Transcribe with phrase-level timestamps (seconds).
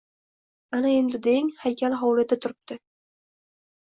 [0.77, 2.79] Ana endi deng, haykal hovlida turipti.